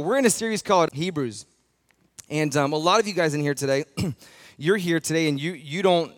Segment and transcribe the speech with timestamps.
[0.00, 1.44] We're in a series called Hebrews.
[2.30, 3.84] And um, a lot of you guys in here today,
[4.56, 6.12] you're here today and you, you don't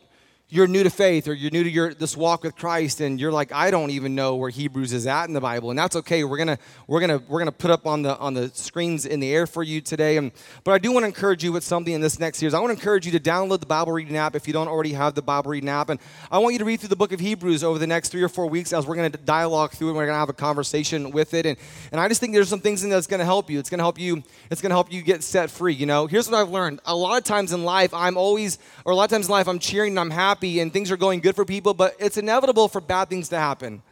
[0.52, 3.32] you're new to faith or you're new to your this walk with Christ and you're
[3.32, 5.70] like I don't even know where Hebrews is at in the Bible.
[5.70, 6.24] And that's okay.
[6.24, 9.32] We're gonna we're gonna we're gonna put up on the on the screens in the
[9.32, 10.18] air for you today.
[10.18, 10.30] And
[10.62, 12.52] but I do want to encourage you with something in this next series.
[12.52, 14.92] I want to encourage you to download the Bible reading app if you don't already
[14.92, 15.88] have the Bible reading app.
[15.88, 15.98] And
[16.30, 18.28] I want you to read through the book of Hebrews over the next three or
[18.28, 19.90] four weeks as we're gonna dialogue through it.
[19.92, 21.46] And we're gonna have a conversation with it.
[21.46, 21.56] And
[21.92, 23.58] and I just think there's some things in that's gonna help you.
[23.58, 26.06] It's gonna help you it's gonna help you get set free you know?
[26.06, 26.80] Here's what I've learned.
[26.84, 29.48] A lot of times in life I'm always or a lot of times in life
[29.48, 32.68] I'm cheering and I'm happy and things are going good for people, but it's inevitable
[32.68, 33.82] for bad things to happen.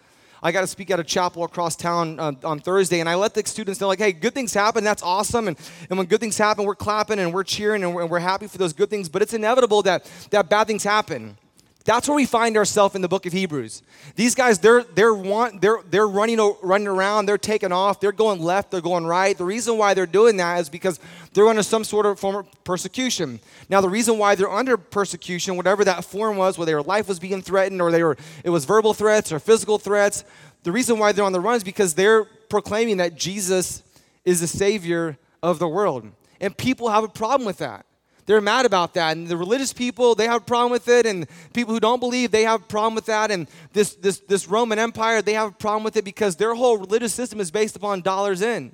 [0.42, 3.34] I got to speak at a chapel across town uh, on Thursday, and I let
[3.34, 4.84] the students know, like, hey, good things happen.
[4.84, 5.48] That's awesome.
[5.48, 5.58] And,
[5.90, 8.46] and when good things happen, we're clapping and we're cheering and we're, and we're happy
[8.46, 9.08] for those good things.
[9.08, 11.36] But it's inevitable that, that bad things happen.
[11.84, 13.82] That's where we find ourselves in the book of Hebrews.
[14.14, 18.42] These guys, they're, they're, want, they're, they're running, running around, they're taking off, they're going
[18.42, 19.36] left, they're going right.
[19.36, 21.00] The reason why they're doing that is because
[21.32, 23.40] they're under some sort of form of persecution.
[23.70, 27.18] Now, the reason why they're under persecution, whatever that form was, whether their life was
[27.18, 30.24] being threatened or they were, it was verbal threats or physical threats,
[30.64, 33.82] the reason why they're on the run is because they're proclaiming that Jesus
[34.26, 36.10] is the Savior of the world.
[36.42, 37.86] And people have a problem with that
[38.30, 39.16] they're mad about that.
[39.16, 41.04] And the religious people, they have a problem with it.
[41.04, 43.32] And people who don't believe, they have a problem with that.
[43.32, 46.78] And this, this, this Roman Empire, they have a problem with it because their whole
[46.78, 48.72] religious system is based upon dollars in.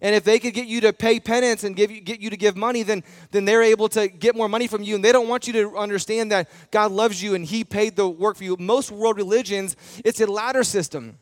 [0.00, 2.36] And if they could get you to pay penance and give you, get you to
[2.38, 4.94] give money, then, then they're able to get more money from you.
[4.94, 8.08] And they don't want you to understand that God loves you and He paid the
[8.08, 8.56] work for you.
[8.58, 11.18] Most world religions, it's a ladder system.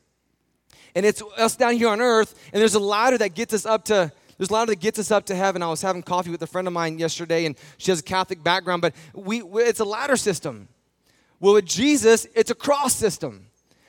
[0.95, 3.87] And it's us down here on earth, and there's a ladder that gets us up
[3.87, 5.63] to there's a lot of that gets us up to heaven.
[5.63, 8.43] I was having coffee with a friend of mine yesterday, and she has a Catholic
[8.43, 10.69] background, but we, it's a ladder system.
[11.41, 13.47] Well, with Jesus, it's a cross system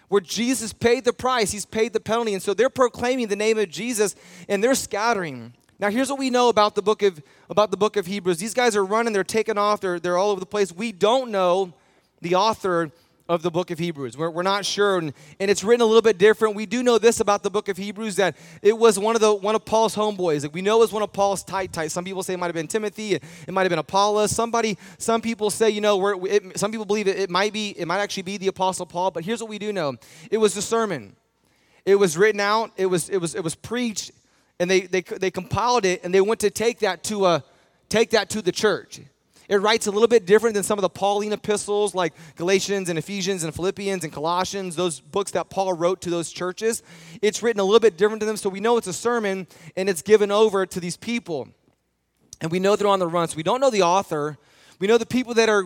[0.10, 2.34] where Jesus paid the price, He's paid the penalty.
[2.34, 4.16] And so they're proclaiming the name of Jesus
[4.48, 5.54] and they're scattering.
[5.80, 8.40] Now, here's what we know about the book of, about the book of Hebrews.
[8.40, 10.72] These guys are running, they're taking off, they're, they're all over the place.
[10.72, 11.74] We don't know
[12.22, 12.92] the author
[13.30, 14.18] of the book of Hebrews.
[14.18, 16.56] We're, we're not sure, and, and it's written a little bit different.
[16.56, 19.34] We do know this about the book of Hebrews that it was one of the
[19.34, 20.44] one of Paul's homeboys.
[20.44, 21.92] Like we know it was one of Paul's tight tight.
[21.92, 23.16] Some people say it might have been Timothy.
[23.16, 24.32] It, might have been Apollos.
[24.32, 24.78] Somebody.
[24.98, 26.16] Some people say you know where.
[26.26, 27.70] It, some people believe it, it might be.
[27.72, 29.12] It might actually be the apostle Paul.
[29.12, 29.96] But here's what we do know:
[30.32, 31.16] it was a sermon.
[31.86, 32.72] It was written out.
[32.78, 34.12] It was it was it was preached,
[34.60, 37.44] and they they they compiled it, and they went to take that to a
[37.90, 39.02] take that to the church.
[39.50, 43.00] It writes a little bit different than some of the Pauline epistles like Galatians and
[43.00, 46.84] Ephesians and Philippians and Colossians, those books that Paul wrote to those churches.
[47.22, 49.48] It's written a little bit different to them, so we know it's a sermon
[49.78, 51.48] and it's given over to these people.
[52.42, 54.38] And we know they're on the run, so we don't know the author.
[54.80, 55.64] We know the people that are,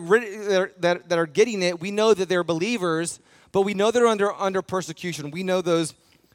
[0.78, 3.18] that, that are getting it, we know that they're believers,
[3.50, 5.30] but we know they're under, under persecution.
[5.30, 5.92] We know those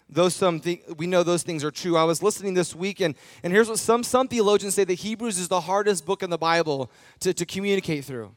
[0.10, 1.98] those some th- we know those things are true.
[1.98, 5.38] I was listening this week, and, and here's what some, some theologians say that Hebrews
[5.38, 8.32] is the hardest book in the Bible to, to communicate through.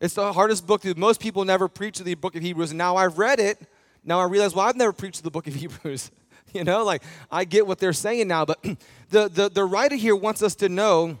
[0.00, 2.70] It's the hardest book that most people never preach the book of Hebrews.
[2.70, 3.58] And now I've read it.
[4.04, 6.10] Now I realize, well, I've never preached the book of Hebrews.
[6.52, 8.44] you know, like I get what they're saying now.
[8.44, 8.62] But
[9.10, 11.18] the, the, the writer here wants us to know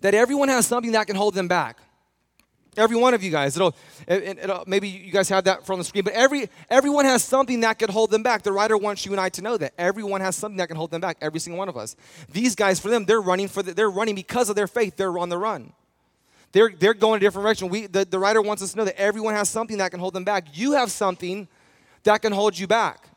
[0.00, 1.78] that everyone has something that can hold them back.
[2.76, 3.56] Every one of you guys.
[3.56, 3.74] It'll,
[4.08, 7.60] it, it'll, maybe you guys have that from the screen, but every everyone has something
[7.60, 8.42] that could hold them back.
[8.42, 10.90] The writer wants you and I to know that everyone has something that can hold
[10.90, 11.16] them back.
[11.20, 11.96] Every single one of us.
[12.32, 14.96] These guys, for them, they're running for the, they're running because of their faith.
[14.96, 15.72] They're on the run.
[16.52, 17.68] They're they're going a different direction.
[17.68, 20.14] We the, the writer wants us to know that everyone has something that can hold
[20.14, 20.46] them back.
[20.52, 21.48] You have something
[22.04, 23.08] that can hold you back.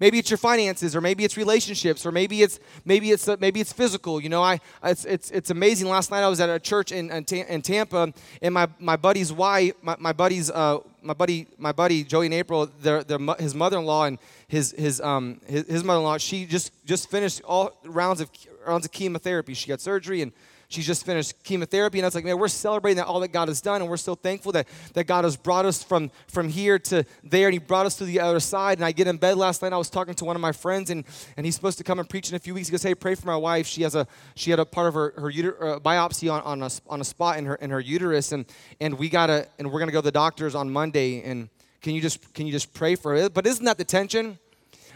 [0.00, 3.60] Maybe it's your finances, or maybe it's relationships, or maybe it's maybe it's uh, maybe
[3.60, 4.20] it's physical.
[4.20, 5.88] You know, I it's it's it's amazing.
[5.88, 8.12] Last night I was at a church in in, Tampa,
[8.42, 12.34] and my my buddy's wife, my, my buddy's uh, my buddy my buddy Joey and
[12.34, 14.18] April, their, their his mother-in-law and
[14.48, 18.30] his his um his, his mother-in-law, she just just finished all rounds of
[18.66, 19.54] rounds of chemotherapy.
[19.54, 20.32] She got surgery and
[20.74, 21.98] She's just finished chemotherapy.
[21.98, 23.80] And I was like, man, we're celebrating that all that God has done.
[23.80, 27.46] And we're so thankful that, that God has brought us from, from here to there.
[27.46, 28.78] And He brought us to the other side.
[28.78, 29.72] And I get in bed last night.
[29.72, 31.04] I was talking to one of my friends, and,
[31.36, 32.68] and he's supposed to come and preach in a few weeks.
[32.68, 33.66] He goes, hey, pray for my wife.
[33.66, 36.62] She has a she had a part of her, her uter- uh, biopsy on, on,
[36.62, 38.32] a, on a spot in her, in her uterus.
[38.32, 38.46] And,
[38.80, 41.22] and we got to, and we're to go to the doctors on Monday.
[41.22, 41.48] And
[41.82, 43.34] can you just, can you just pray for it?
[43.34, 44.38] But isn't that the tension?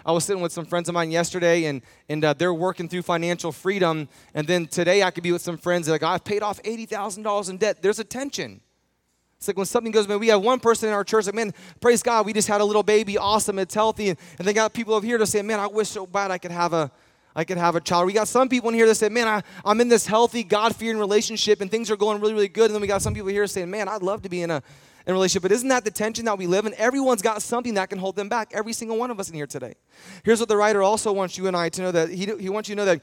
[0.09, 3.03] I was sitting with some friends of mine yesterday, and, and uh, they're working through
[3.03, 4.09] financial freedom.
[4.33, 7.51] And then today I could be with some friends that like, I've paid off $80,000
[7.51, 7.83] in debt.
[7.83, 8.63] There's a tension.
[9.37, 11.53] It's like when something goes, man, we have one person in our church, like, man,
[11.83, 14.09] praise God, we just had a little baby, awesome, it's healthy.
[14.09, 16.39] And, and they got people over here to say, man, I wish so bad I
[16.39, 16.91] could have a,
[17.37, 18.07] I could have a child.
[18.07, 20.75] We got some people in here that say, man, I, I'm in this healthy, God
[20.75, 22.65] fearing relationship and things are going really, really good.
[22.65, 24.63] And then we got some people here saying, man, I'd love to be in a,
[25.09, 25.43] in relationship.
[25.43, 26.75] But isn't that the tension that we live in?
[26.75, 28.51] Everyone's got something that can hold them back.
[28.53, 29.75] Every single one of us in here today.
[30.23, 32.69] Here's what the writer also wants you and I to know that he, he wants
[32.69, 33.03] you to know that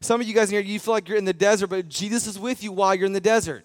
[0.00, 2.26] Some of you guys in here, you feel like you're in the desert, but Jesus
[2.26, 3.64] is with you while you're in the desert.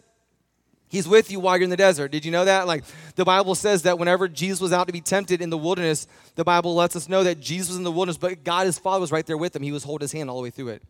[0.88, 2.12] He's with you while you're in the desert.
[2.12, 2.68] Did you know that?
[2.68, 2.84] Like
[3.16, 6.06] the Bible says that whenever Jesus was out to be tempted in the wilderness,
[6.36, 9.00] the Bible lets us know that Jesus was in the wilderness, but God, his Father,
[9.00, 9.64] was right there with him.
[9.64, 10.84] He was holding his hand all the way through it.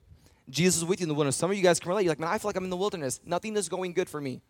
[0.49, 1.35] Jesus is with you in the wilderness.
[1.35, 2.03] Some of you guys can relate.
[2.03, 3.21] You're like, man, I feel like I'm in the wilderness.
[3.25, 4.41] Nothing is going good for me.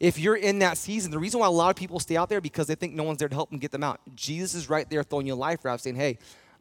[0.00, 2.40] If you're in that season, the reason why a lot of people stay out there
[2.40, 4.00] because they think no one's there to help them get them out.
[4.14, 6.18] Jesus is right there throwing you a life raft saying, hey,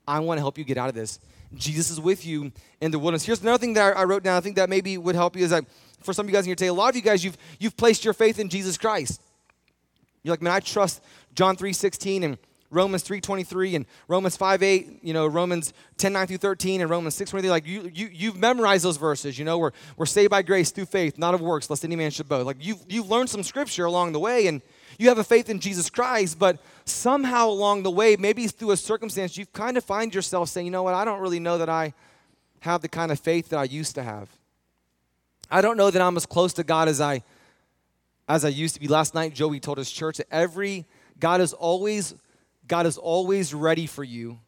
[0.08, 1.20] I want to help you get out of this.
[1.56, 2.52] Jesus is with you
[2.82, 3.26] in the wilderness.
[3.26, 4.38] Here's another thing that I wrote down.
[4.38, 5.66] I think that maybe would help you is that
[6.02, 7.78] for some of you guys in here today, a lot of you guys, you've, you've
[7.78, 9.22] placed your faith in Jesus Christ.
[10.24, 11.02] You're like, man, I trust
[11.36, 12.38] John 3 16 and
[12.74, 17.50] Romans 3.23 and Romans 5.8, you know, Romans 10.9 through 13 and Romans 6.23.
[17.50, 20.86] Like you, you, you've memorized those verses, you know, we're, we're saved by grace through
[20.86, 22.46] faith, not of works, lest any man should boast.
[22.46, 24.62] Like you've, you've learned some scripture along the way and
[24.98, 28.78] you have a faith in Jesus Christ, but somehow along the way, maybe through a
[28.78, 31.70] circumstance, you kind of find yourself saying, you know what, I don't really know that
[31.70, 31.94] I
[32.62, 34.30] have the kind of faith that I used to have.
[35.50, 37.24] I don't know that I'm as close to God as I
[38.28, 38.88] as I used to be.
[38.88, 40.86] Last night, Joey told his church that every
[41.20, 42.16] God is always
[42.68, 44.40] God is always ready for you.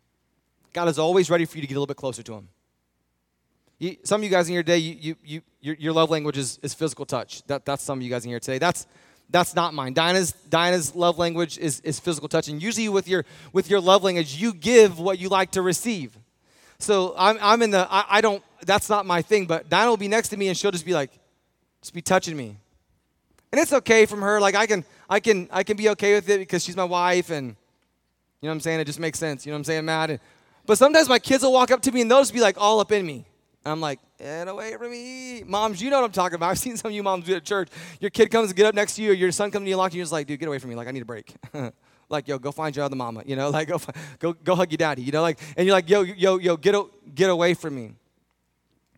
[0.73, 2.50] God is always ready for you to get a little bit closer to Him.
[3.77, 6.38] You, some of you guys in your day, you, you, you, your, your love language
[6.38, 7.45] is, is physical touch.
[7.47, 8.57] That, that's some of you guys in here today.
[8.57, 8.88] That's,
[9.29, 9.94] that's not mine.
[9.94, 12.47] Dinah's, Dinah's love language is, is physical touch.
[12.47, 16.17] And usually with your, with your love language, you give what you like to receive.
[16.79, 19.97] So I'm, I'm in the, I, I don't, that's not my thing, but Dinah will
[19.97, 21.12] be next to me and she'll just be like,
[21.81, 22.57] just be touching me.
[23.51, 24.39] And it's okay from her.
[24.39, 27.29] Like I can, I can, I can be okay with it because she's my wife
[27.29, 27.56] and
[28.45, 28.80] you know what I'm saying?
[28.80, 29.44] It just makes sense.
[29.44, 30.12] You know what I'm saying, Matt?
[30.12, 30.19] And,
[30.68, 32.80] but sometimes my kids will walk up to me and they'll just be like all
[32.80, 33.25] up in me.
[33.65, 35.42] And I'm like, get away from me.
[35.42, 36.50] Moms, you know what I'm talking about.
[36.51, 37.69] I've seen some of you moms do at church.
[38.00, 39.75] Your kid comes and get up next to you, or your son comes to you,
[39.75, 40.75] you, you're just like, dude, get away from me.
[40.75, 41.33] Like, I need a break.
[42.09, 43.24] like, yo, go find your other mama.
[43.25, 43.81] You know, like, go,
[44.19, 45.01] go, go hug your daddy.
[45.01, 46.75] You know, like, and you're like, yo, yo, yo, get,
[47.15, 47.94] get away from me.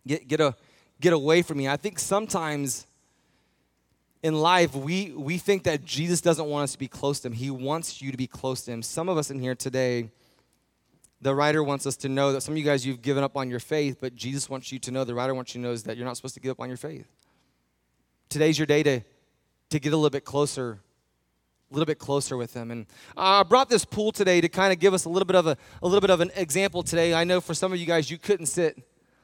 [0.06, 0.54] Get, get, a,
[1.00, 1.68] get away from me.
[1.68, 2.86] I think sometimes
[4.22, 7.34] in life, we, we think that Jesus doesn't want us to be close to him.
[7.34, 8.82] He wants you to be close to him.
[8.82, 10.10] Some of us in here today,
[11.20, 13.48] the writer wants us to know that some of you guys, you've given up on
[13.48, 15.84] your faith, but Jesus wants you to know, the writer wants you to know is
[15.84, 17.06] that you're not supposed to give up on your faith.
[18.28, 19.00] Today's your day to,
[19.70, 20.80] to get a little bit closer,
[21.70, 22.70] a little bit closer with him.
[22.70, 22.86] And
[23.16, 25.56] I brought this pool today to kind of give us a little bit of a,
[25.82, 27.14] a little bit of an example today.
[27.14, 28.78] I know for some of you guys, you couldn't sit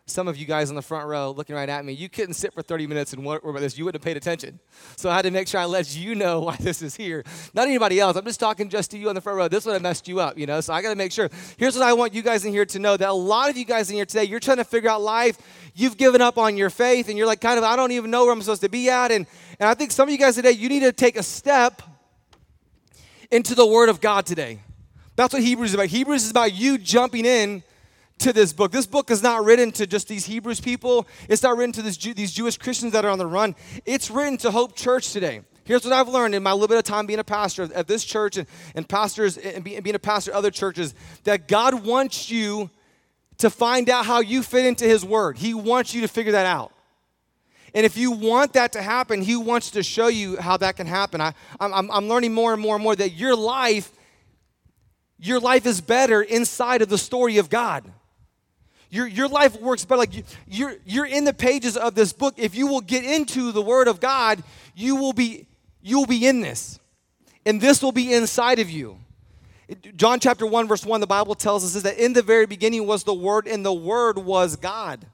[0.06, 2.52] some of you guys in the front row looking right at me, you couldn't sit
[2.52, 3.78] for 30 minutes and work about this.
[3.78, 4.60] You wouldn't have paid attention.
[4.96, 7.24] So I had to make sure I let you know why this is here.
[7.54, 8.14] Not anybody else.
[8.16, 9.48] I'm just talking just to you on the front row.
[9.48, 10.60] This would have messed you up, you know?
[10.60, 11.30] So I got to make sure.
[11.56, 13.64] Here's what I want you guys in here to know that a lot of you
[13.64, 15.38] guys in here today, you're trying to figure out life.
[15.74, 18.24] You've given up on your faith and you're like, kind of, I don't even know
[18.24, 19.10] where I'm supposed to be at.
[19.10, 19.26] And,
[19.58, 21.80] and I think some of you guys today, you need to take a step
[23.30, 24.60] into the Word of God today.
[25.16, 25.86] That's what Hebrews is about.
[25.86, 27.62] Hebrews is about you jumping in
[28.18, 28.72] to this book.
[28.72, 31.06] This book is not written to just these Hebrews people.
[31.28, 33.54] It's not written to Jew, these Jewish Christians that are on the run.
[33.84, 35.42] It's written to Hope Church today.
[35.64, 38.04] Here's what I've learned in my little bit of time being a pastor at this
[38.04, 40.94] church and, and pastors and being a pastor at other churches
[41.24, 42.70] that God wants you
[43.38, 45.38] to find out how you fit into His Word.
[45.38, 46.72] He wants you to figure that out.
[47.74, 50.86] And if you want that to happen, He wants to show you how that can
[50.86, 51.20] happen.
[51.20, 53.90] I, I'm, I'm learning more and more and more that your life,
[55.18, 57.90] your life is better inside of the story of God.
[58.94, 59.98] Your, your life works better.
[59.98, 62.34] Like you, you're, you're in the pages of this book.
[62.36, 64.40] If you will get into the Word of God,
[64.72, 65.48] you will be,
[65.82, 66.78] you will be in this.
[67.44, 69.00] And this will be inside of you.
[69.96, 72.86] John chapter 1, verse 1, the Bible tells us is that in the very beginning
[72.86, 75.04] was the Word, and the Word was God.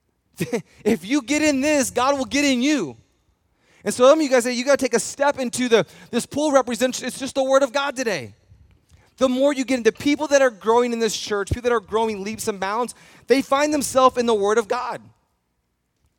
[0.84, 2.96] if you get in this, God will get in you.
[3.84, 5.86] And so some of you guys say you got to take a step into the
[6.10, 8.34] this pool represents it's just the word of God today
[9.16, 11.80] the more you get into people that are growing in this church, people that are
[11.80, 12.94] growing leaps and bounds,
[13.26, 15.00] they find themselves in the Word of God.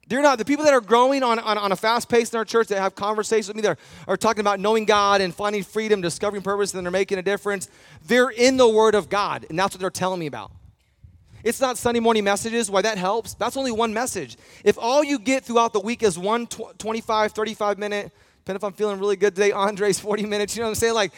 [0.08, 2.46] They're not the people that are growing on, on, on a fast pace in our
[2.46, 3.78] church that have conversations with me that are,
[4.14, 7.70] are talking about knowing God and finding freedom, discovering purpose, and they're making a difference.
[8.06, 10.52] They're in the Word of God, and that's what they're telling me about.
[11.44, 12.72] It's not Sunday morning messages.
[12.72, 13.34] Why that helps?
[13.34, 14.38] That's only one message.
[14.64, 18.64] If all you get throughout the week is one tw- 25, 35 minute, depending if
[18.64, 20.94] I'm feeling really good today, Andre's 40 minutes, you know what I'm saying?
[20.94, 21.14] Like,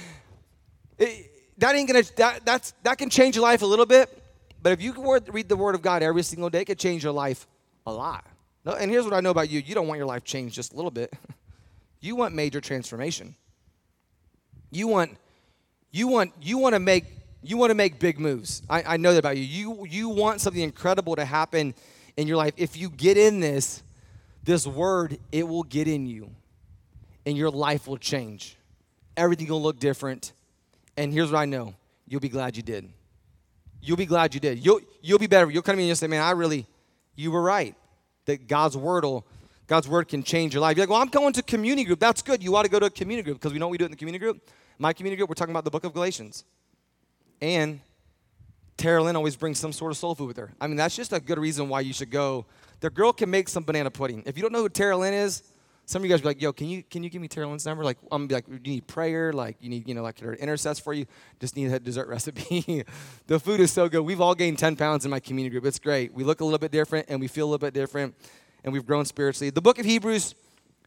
[0.97, 1.26] it,
[1.57, 4.23] that ain't gonna that that's that can change your life a little bit.
[4.61, 7.13] But if you read the Word of God every single day, it could change your
[7.13, 7.47] life
[7.85, 8.25] a lot.
[8.65, 10.75] And here's what I know about you: you don't want your life changed just a
[10.75, 11.13] little bit.
[12.01, 13.35] you want major transformation.
[14.71, 15.17] You want
[15.91, 17.05] you want you want to make
[17.41, 18.61] you want to make big moves.
[18.69, 19.43] I, I know that about you.
[19.43, 21.73] You you want something incredible to happen
[22.17, 22.53] in your life.
[22.57, 23.83] If you get in this,
[24.43, 26.31] this word, it will get in you.
[27.25, 28.57] And your life will change.
[29.15, 30.33] Everything will look different
[30.97, 31.73] and here's what I know
[32.07, 32.89] you'll be glad you did.
[33.81, 34.65] You'll be glad you did.
[34.65, 35.49] You'll, you'll be better.
[35.49, 36.65] You'll come in and you'll say, man, I really,
[37.15, 37.75] You were right.
[38.25, 39.25] That God's word will,
[39.67, 40.77] God's word can change your life.
[40.77, 41.99] You're like, well, I'm going to community group.
[41.99, 42.41] That's good.
[42.41, 43.91] You ought to go to a community group because we know what we do in
[43.91, 44.49] the community group.
[44.77, 46.45] My community group, we're talking about the book of Galatians.
[47.41, 47.79] And
[48.77, 50.53] Tara Lynn always brings some sort of soul food with her.
[50.61, 52.45] I mean, that's just a good reason why you should go.
[52.79, 54.23] The girl can make some banana pudding.
[54.25, 55.43] If you don't know who Tara Lynn is,
[55.87, 57.65] some of you guys be like, yo, can you can you give me Tara Lynn's
[57.65, 57.81] number?
[57.81, 60.35] Like, I'm gonna be like, you need prayer, like you need, you know, like her
[60.35, 61.05] intercess for you.
[61.39, 62.83] Just need a dessert recipe.
[63.27, 64.01] the food is so good.
[64.01, 65.65] We've all gained 10 pounds in my community group.
[65.65, 66.13] It's great.
[66.13, 68.15] We look a little bit different and we feel a little bit different,
[68.65, 69.49] and we've grown spiritually.
[69.49, 70.35] The book of Hebrews,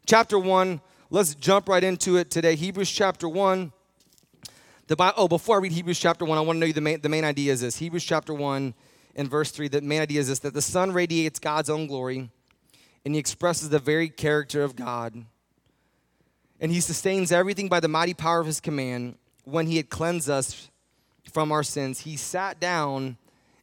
[0.04, 0.82] chapter one.
[1.08, 2.54] Let's jump right into it today.
[2.54, 3.72] Hebrews chapter one.
[4.86, 6.82] The Bible, oh, before I read Hebrews chapter one, I want to know you the
[6.82, 7.78] main, the main idea is this.
[7.78, 8.74] Hebrews chapter one
[9.16, 9.68] and verse three.
[9.68, 12.28] The main idea is this: that the sun radiates God's own glory
[13.04, 15.24] and he expresses the very character of God.
[16.60, 19.16] And he sustains everything by the mighty power of his command.
[19.44, 20.68] When he had cleansed us
[21.32, 23.16] from our sins, he sat down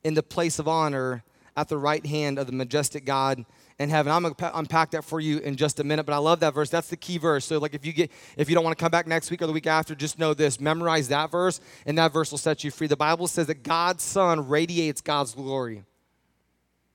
[0.03, 1.24] in the place of honor
[1.56, 3.46] at the right hand of the majestic God
[3.79, 4.12] in heaven.
[4.12, 6.70] I'm gonna unpack that for you in just a minute, but I love that verse.
[6.70, 7.46] That's the key verse.
[7.46, 9.48] So, like, if you get, if you don't want to come back next week or
[9.48, 12.72] the week after, just know this: memorize that verse, and that verse will set you
[12.72, 12.88] free.
[12.88, 15.84] The Bible says that God's Son radiates God's glory.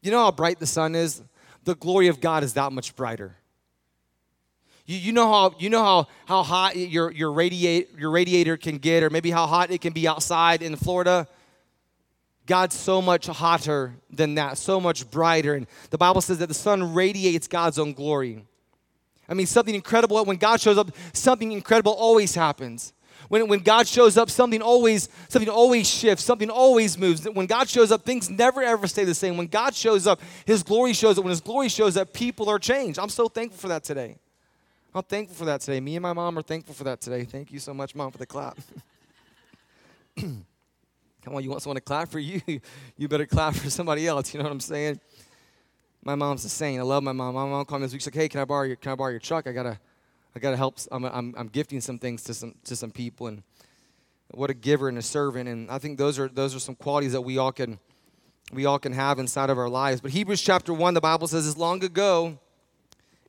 [0.00, 1.22] You know how bright the sun is?
[1.64, 3.36] The glory of God is that much brighter.
[4.86, 8.78] You, you know how you know how, how hot your, your, radiate, your radiator can
[8.78, 11.28] get, or maybe how hot it can be outside in Florida.
[12.46, 15.54] God's so much hotter than that, so much brighter.
[15.54, 18.44] And the Bible says that the sun radiates God's own glory.
[19.28, 22.92] I mean, something incredible, when God shows up, something incredible always happens.
[23.32, 27.24] When, when God shows up, something always, something always shifts, something always moves.
[27.24, 29.38] When God shows up, things never ever stay the same.
[29.38, 31.24] When God shows up, His glory shows up.
[31.24, 32.98] When His glory shows up, people are changed.
[32.98, 34.16] I'm so thankful for that today.
[34.94, 35.80] I'm thankful for that today.
[35.80, 37.24] Me and my mom are thankful for that today.
[37.24, 38.58] Thank you so much, Mom, for the clap.
[40.20, 40.44] Come
[41.24, 42.42] on, you want someone to clap for you?
[42.98, 44.34] You better clap for somebody else.
[44.34, 45.00] You know what I'm saying?
[46.04, 46.80] My mom's a saint.
[46.80, 47.34] I love my mom.
[47.34, 48.02] My mom called me this week.
[48.02, 49.46] She's like, "Hey, can I borrow your Can I borrow your truck?
[49.46, 49.78] I gotta
[50.34, 50.78] I got to help.
[50.90, 53.26] I'm, I'm, I'm gifting some things to some, to some people.
[53.26, 53.42] And
[54.30, 55.48] what a giver and a servant.
[55.48, 57.78] And I think those are, those are some qualities that we all can,
[58.52, 60.00] we all can have inside of our lives.
[60.00, 62.38] But Hebrews chapter 1, the Bible says, is long ago,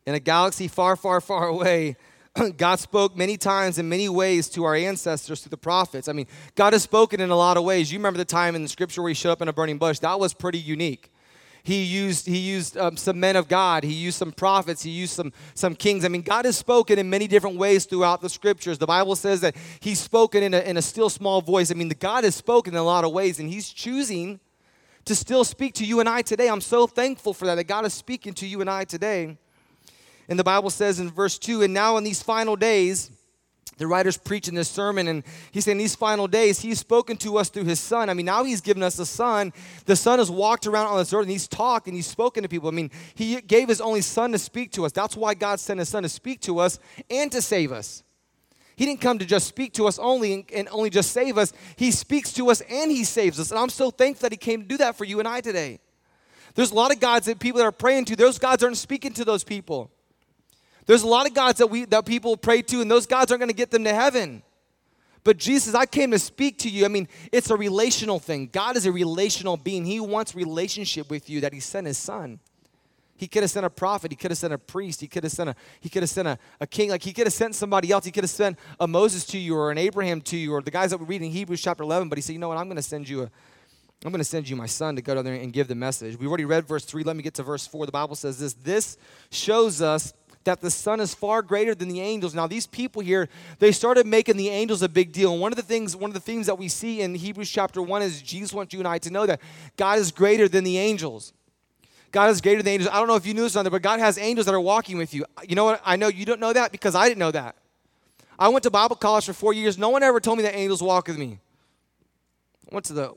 [0.06, 1.96] in a galaxy far, far, far away,
[2.58, 6.08] God spoke many times in many ways to our ancestors through the prophets.
[6.08, 7.92] I mean, God has spoken in a lot of ways.
[7.92, 10.00] You remember the time in the scripture where he showed up in a burning bush?
[10.00, 11.12] That was pretty unique.
[11.66, 13.86] He used, he used um, some men of God.
[13.86, 14.84] He used some prophets.
[14.84, 16.04] He used some, some kings.
[16.04, 18.78] I mean, God has spoken in many different ways throughout the scriptures.
[18.78, 21.72] The Bible says that He's spoken in a, in a still small voice.
[21.72, 24.42] I mean, the God has spoken in a lot of ways, and He's choosing
[25.06, 26.50] to still speak to you and I today.
[26.50, 29.38] I'm so thankful for that, that God is speaking to you and I today.
[30.28, 33.10] And the Bible says in verse 2 And now in these final days,
[33.78, 37.50] the writer's preaching this sermon, and he's saying these final days, he's spoken to us
[37.50, 38.10] through his son.
[38.10, 39.54] I mean, now he's given us a son.
[39.86, 42.50] The son has walked around on this earth and he's talked and he's spoken to
[42.50, 42.70] people.
[42.70, 44.92] I mean, he gave his only son to speak to us.
[44.92, 48.04] That's why God sent his son to speak to us and to save us.
[48.76, 51.54] He didn't come to just speak to us only and only just save us.
[51.76, 53.52] He speaks to us and he saves us.
[53.52, 55.80] And I'm so thankful that he came to do that for you and I today.
[56.56, 59.14] There's a lot of gods that people that are praying to, those gods aren't speaking
[59.14, 59.92] to those people.
[60.86, 63.40] There's a lot of gods that we that people pray to, and those gods aren't
[63.40, 64.44] going to get them to heaven.
[65.24, 66.84] But Jesus, I came to speak to you.
[66.84, 68.50] I mean, it's a relational thing.
[68.52, 69.86] God is a relational being.
[69.86, 72.40] He wants relationship with you that He sent His Son.
[73.16, 74.12] He could have sent a prophet.
[74.12, 75.00] He could have sent a priest.
[75.00, 76.90] He could have sent a he could have sent a, a king.
[76.90, 78.04] Like he could have sent somebody else.
[78.04, 80.72] He could have sent a Moses to you or an Abraham to you or the
[80.72, 82.10] guys that were reading Hebrews chapter 11.
[82.10, 82.58] But he said, you know what?
[82.58, 83.32] I'm going to send you a
[84.06, 86.20] I'm going to send you my son to go down there and give the message.
[86.20, 87.04] We've already read verse 3.
[87.04, 87.86] Let me get to verse 4.
[87.86, 88.98] The Bible says this This
[89.30, 90.14] shows us
[90.44, 92.34] that the Son is far greater than the angels.
[92.34, 95.32] Now, these people here, they started making the angels a big deal.
[95.32, 97.82] And one of the things, one of the things that we see in Hebrews chapter
[97.82, 99.42] 1 is Jesus wants you and I to know that
[99.78, 101.34] God is greater than the angels.
[102.12, 102.92] God is greater than angels.
[102.94, 104.62] I don't know if you knew this on there, but God has angels that are
[104.62, 105.26] walking with you.
[105.48, 105.82] You know what?
[105.84, 107.56] I know you don't know that because I didn't know that.
[108.38, 109.78] I went to Bible college for four years.
[109.78, 111.40] No one ever told me that angels walk with me.
[112.72, 113.16] I went to the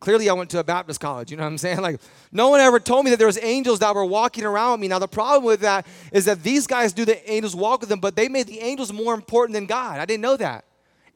[0.00, 1.30] Clearly, I went to a Baptist college.
[1.30, 1.80] You know what I'm saying?
[1.88, 2.00] Like,
[2.30, 4.88] no one ever told me that there was angels that were walking around with me.
[4.88, 8.00] Now, the problem with that is that these guys do the angels walk with them,
[8.00, 9.98] but they made the angels more important than God.
[9.98, 10.64] I didn't know that.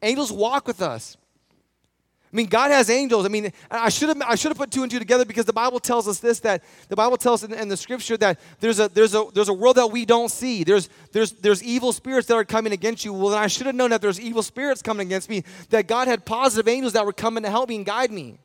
[0.01, 1.15] Angels walk with us.
[2.33, 3.25] I mean, God has angels.
[3.25, 5.53] I mean, I should have I should have put two and two together because the
[5.53, 8.79] Bible tells us this that the Bible tells us in, in, the scripture that there's
[8.79, 10.63] a there's a there's a world that we don't see.
[10.63, 13.13] There's there's there's evil spirits that are coming against you.
[13.13, 15.43] Well, then I should have known that there's evil spirits coming against me.
[15.69, 18.39] That God had positive angels that were coming to help me and guide me.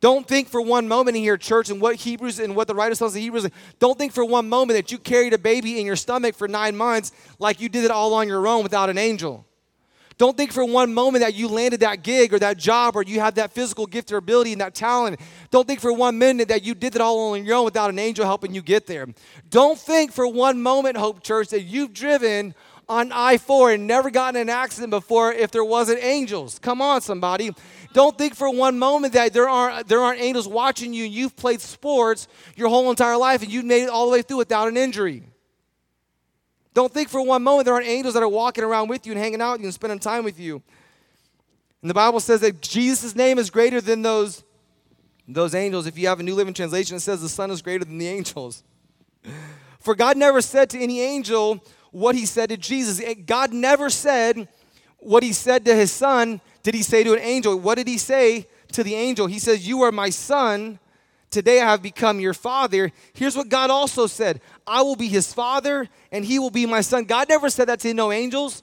[0.00, 2.94] Don't think for one moment in here, church, and what Hebrews and what the writer
[2.94, 5.96] tells the Hebrews, don't think for one moment that you carried a baby in your
[5.96, 9.46] stomach for nine months like you did it all on your own without an angel.
[10.16, 13.20] Don't think for one moment that you landed that gig or that job or you
[13.20, 15.18] have that physical gift or ability and that talent.
[15.50, 17.98] Don't think for one minute that you did it all on your own without an
[17.98, 19.06] angel helping you get there.
[19.48, 22.54] Don't think for one moment, Hope Church, that you've driven
[22.86, 26.58] on I 4 and never gotten an accident before if there wasn't angels.
[26.58, 27.52] Come on, somebody.
[27.92, 31.34] Don't think for one moment that there aren't, there aren't angels watching you and you've
[31.34, 34.68] played sports your whole entire life and you've made it all the way through without
[34.68, 35.24] an injury.
[36.72, 39.20] Don't think for one moment there aren't angels that are walking around with you and
[39.20, 40.62] hanging out with you and spending time with you.
[41.82, 44.44] And the Bible says that Jesus' name is greater than those,
[45.26, 45.86] those angels.
[45.86, 48.08] If you have a New Living Translation, it says the Son is greater than the
[48.08, 48.62] angels.
[49.80, 53.02] For God never said to any angel what he said to Jesus.
[53.24, 54.46] God never said
[54.98, 57.58] what he said to his son, did he say to an angel?
[57.58, 59.26] What did he say to the angel?
[59.26, 60.78] He says, You are my son.
[61.30, 62.90] Today I have become your father.
[63.12, 66.80] Here's what God also said I will be his father, and he will be my
[66.80, 67.04] son.
[67.04, 68.62] God never said that to no angels.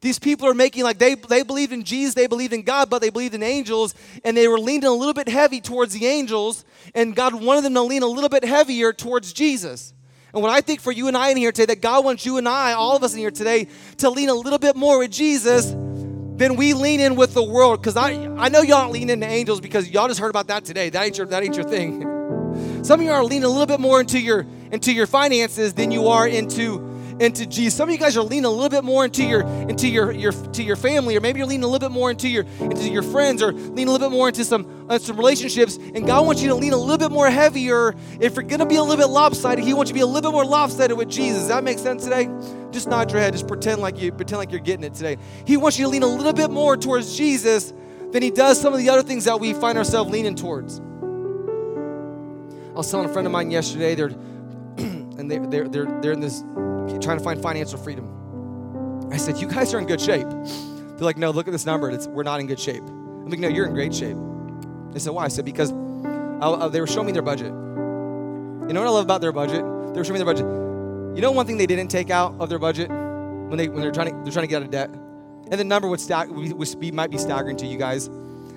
[0.00, 3.00] These people are making like they, they believed in Jesus, they believed in God, but
[3.00, 6.64] they believed in angels, and they were leaning a little bit heavy towards the angels,
[6.92, 9.94] and God wanted them to lean a little bit heavier towards Jesus.
[10.34, 12.36] And what I think for you and I in here today, that God wants you
[12.36, 15.12] and I, all of us in here today, to lean a little bit more with
[15.12, 15.72] Jesus
[16.36, 17.80] than we lean in with the world.
[17.80, 20.90] Because I, I know y'all lean into angels because y'all just heard about that today.
[20.90, 22.02] That ain't your, that ain't your thing.
[22.84, 25.90] Some of you are leaning a little bit more into your into your finances than
[25.90, 26.91] you are into
[27.22, 27.74] into Jesus.
[27.74, 30.32] Some of you guys are leaning a little bit more into your into your your
[30.32, 33.02] to your family, or maybe you're leaning a little bit more into your into your
[33.02, 35.76] friends, or leaning a little bit more into some uh, some relationships.
[35.76, 37.94] And God wants you to lean a little bit more heavier.
[38.20, 40.30] If you're gonna be a little bit lopsided, He wants you to be a little
[40.30, 41.40] bit more lopsided with Jesus.
[41.40, 42.28] Does that make sense today?
[42.72, 43.32] Just nod your head.
[43.32, 45.16] Just pretend like you pretend like you're getting it today.
[45.46, 47.72] He wants you to lean a little bit more towards Jesus
[48.10, 50.80] than He does some of the other things that we find ourselves leaning towards.
[50.80, 54.06] I was telling a friend of mine yesterday, they're
[54.78, 56.42] and they're, they're, they're, they're in this
[57.02, 59.10] trying to find financial freedom.
[59.12, 60.26] I said, You guys are in good shape.
[60.28, 61.90] They're like, No, look at this number.
[61.90, 62.82] It's, we're not in good shape.
[62.82, 64.16] I'm like, No, you're in great shape.
[64.92, 65.24] They said, Why?
[65.24, 67.46] I said, Because I, they were showing me their budget.
[67.46, 69.60] You know what I love about their budget?
[69.60, 70.46] They were showing me their budget.
[71.16, 73.92] You know one thing they didn't take out of their budget when they when they're
[73.92, 76.90] trying to they're trying to get out of debt, and the number would, would be,
[76.90, 78.08] might be staggering to you guys.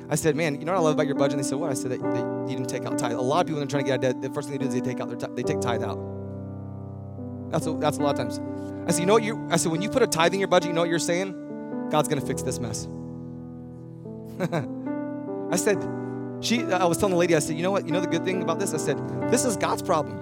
[0.09, 1.33] I said, man, you know what I love about your budget?
[1.33, 1.71] And they said, what?
[1.71, 3.13] I said that, that you didn't take out tithe.
[3.13, 4.57] A lot of people when they're trying to get out of debt, the first thing
[4.57, 5.97] they do is they take out their they take tithe out.
[7.49, 8.39] That's a, that's a lot of times.
[8.87, 9.23] I said, you know what?
[9.23, 10.99] You I said when you put a tithe in your budget, you know what you're
[10.99, 11.87] saying?
[11.89, 12.87] God's gonna fix this mess.
[15.51, 15.77] I said,
[16.41, 16.63] she.
[16.63, 17.35] I was telling the lady.
[17.35, 17.85] I said, you know what?
[17.85, 18.73] You know the good thing about this?
[18.73, 18.97] I said,
[19.31, 20.21] this is God's problem.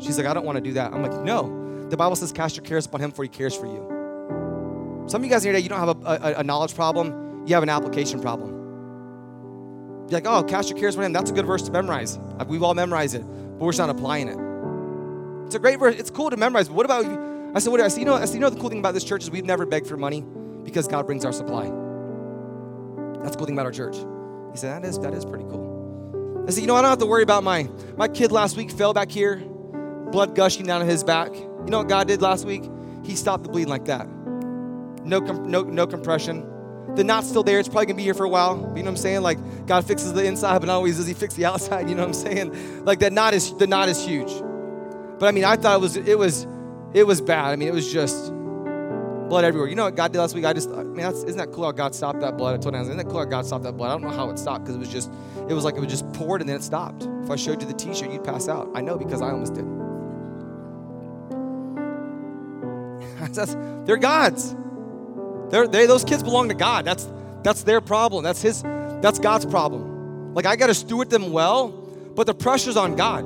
[0.00, 0.92] She's like, I don't want to do that.
[0.92, 1.88] I'm like, no.
[1.88, 5.04] The Bible says, cast your cares upon Him, for He cares for you.
[5.06, 7.46] Some of you guys here today, you don't have a, a, a knowledge problem.
[7.46, 8.50] You have an application problem.
[10.08, 11.12] You're like, oh, cast your cares upon Him.
[11.12, 12.18] That's a good verse to memorize.
[12.46, 14.43] We've all memorized it, but we're just not applying it.
[15.46, 15.96] It's a great verse.
[15.96, 16.68] It's cool to memorize.
[16.68, 17.52] But what about you?
[17.54, 17.80] I said, what?
[17.80, 19.30] I said, you know, I said, you know, the cool thing about this church is
[19.30, 20.24] we've never begged for money
[20.64, 21.64] because God brings our supply.
[23.22, 23.96] That's the cool thing about our church.
[24.52, 26.44] He said, that is that is pretty cool.
[26.46, 28.70] I said, you know, I don't have to worry about my my kid last week
[28.70, 29.36] fell back here,
[30.10, 31.34] blood gushing down his back.
[31.34, 32.64] You know what God did last week?
[33.04, 34.08] He stopped the bleeding like that.
[35.04, 36.50] No, no, no compression.
[36.96, 37.58] The knot's still there.
[37.58, 38.56] It's probably gonna be here for a while.
[38.76, 39.22] You know what I'm saying?
[39.22, 41.88] Like God fixes the inside, but not always does He fix the outside.
[41.88, 42.84] You know what I'm saying?
[42.84, 44.30] Like that knot is the knot is huge.
[45.18, 46.46] But I mean, I thought it was it was
[46.92, 47.52] it was bad.
[47.52, 48.32] I mean, it was just
[49.28, 49.68] blood everywhere.
[49.68, 50.44] You know what God did last week?
[50.44, 52.54] I just, I mean, that's, isn't that cool how God stopped that blood?
[52.54, 53.88] I told him, isn't that cool how God stopped that blood?
[53.88, 55.10] I don't know how it stopped because it was just,
[55.48, 57.08] it was like it was just poured and then it stopped.
[57.24, 58.70] If I showed you the T-shirt, you'd pass out.
[58.74, 59.64] I know because I almost did.
[63.86, 64.54] they're God's.
[65.50, 66.84] They're, they, those kids belong to God.
[66.84, 67.08] That's,
[67.42, 68.22] that's their problem.
[68.22, 68.62] That's his.
[68.62, 70.34] That's God's problem.
[70.34, 73.24] Like I got to steward them well, but the pressure's on God.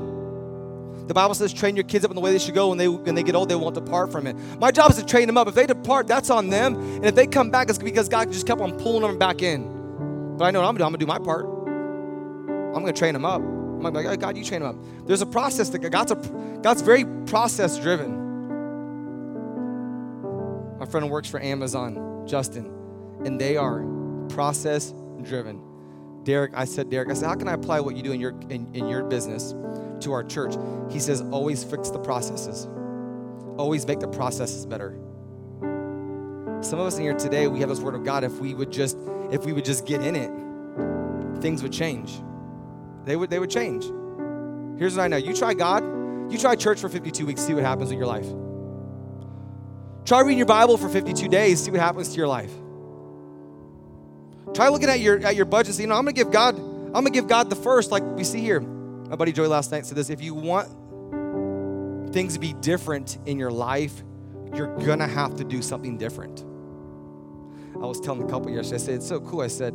[1.09, 2.69] The Bible says, train your kids up in the way they should go.
[2.69, 4.37] When they when they get old, they won't depart from it.
[4.61, 5.49] My job is to train them up.
[5.49, 6.75] If they depart, that's on them.
[6.77, 10.37] And if they come back, it's because God just kept on pulling them back in.
[10.37, 10.85] But I know what I'm gonna do.
[10.85, 11.47] I'm gonna do my part.
[12.77, 13.41] I'm gonna train them up.
[13.41, 15.07] I'm like, oh, God, you train them up.
[15.07, 16.17] There's a process that God's a
[16.63, 18.27] God's very process driven.
[20.79, 22.71] My friend works for Amazon, Justin,
[23.25, 23.83] and they are
[24.29, 24.93] process
[25.23, 25.63] driven.
[26.25, 28.39] Derek, I said, Derek, I said, how can I apply what you do in your
[28.51, 29.55] in, in your business
[30.03, 30.55] to our church?
[30.91, 32.69] He says, always fix the processes.
[33.57, 34.99] Always make the processes better.
[36.61, 38.25] Some of us in here today, we have this word of God.
[38.25, 38.97] If we would just,
[39.31, 42.21] if we would just get in it, things would change.
[43.05, 43.85] They would, they would change.
[44.79, 45.17] Here's what I know.
[45.17, 45.83] You try God,
[46.33, 48.27] you try church for 52 weeks, see what happens in your life.
[50.05, 52.53] Try reading your Bible for 52 days, see what happens to your life.
[54.55, 55.75] Try looking at your at your budget.
[55.75, 58.25] See, you know, I'm gonna give God, I'm gonna give God the first, like we
[58.25, 58.61] see here.
[59.09, 60.69] My buddy Joy last night said this: if you want
[62.13, 64.03] things to be different in your life,
[64.55, 66.45] you're gonna have to do something different.
[67.75, 69.41] I was telling a couple yesterday, I said, it's so cool.
[69.41, 69.73] I said,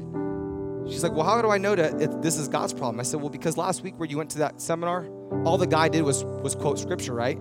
[0.88, 3.00] she's like, well, how do I know that this is God's problem?
[3.00, 5.08] I said, well, because last week where you went to that seminar,
[5.46, 7.40] all the guy did was, was quote scripture, right?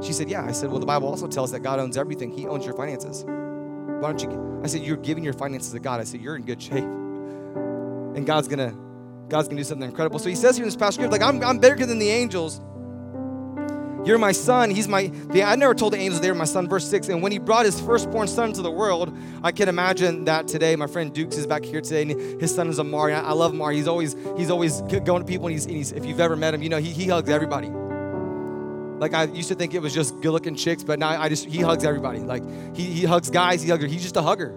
[0.00, 0.42] She said, yeah.
[0.42, 2.30] I said, well, the Bible also tells us that God owns everything.
[2.30, 3.24] He owns your finances.
[3.26, 4.60] Why don't you?
[4.64, 6.00] I said, you're giving your finances to God.
[6.00, 6.84] I said, you're in good shape.
[6.84, 8.74] And God's going to
[9.30, 10.18] God's gonna do something incredible.
[10.18, 12.60] So he says here in this past script, like, I'm, I'm bigger than the angels.
[14.04, 14.70] You're my son.
[14.70, 15.08] He's my.
[15.08, 16.66] The, I never told the angels they were my son.
[16.66, 17.08] Verse six.
[17.08, 20.74] And when he brought his firstborn son to the world, I can imagine that today.
[20.74, 23.12] My friend Dukes is back here today, and his son is Amari.
[23.12, 23.76] I, I love Amari.
[23.76, 26.54] He's always he's always going to people, and he's, and he's if you've ever met
[26.54, 27.68] him, you know he, he hugs everybody.
[27.68, 31.60] Like I used to think it was just good-looking chicks, but now I just he
[31.60, 32.20] hugs everybody.
[32.20, 32.42] Like
[32.74, 33.84] he, he hugs guys, he hugs.
[33.84, 34.54] He's just a hugger.